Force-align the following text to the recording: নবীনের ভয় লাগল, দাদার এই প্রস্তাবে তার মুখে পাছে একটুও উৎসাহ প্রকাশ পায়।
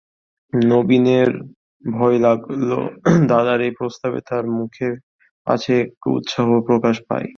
নবীনের 0.53 1.29
ভয় 1.83 2.17
লাগল, 2.19 2.69
দাদার 3.29 3.59
এই 3.61 3.73
প্রস্তাবে 3.79 4.19
তার 4.29 4.45
মুখে 4.57 4.89
পাছে 5.47 5.73
একটুও 5.83 6.15
উৎসাহ 6.17 6.47
প্রকাশ 6.67 6.95
পায়। 7.09 7.29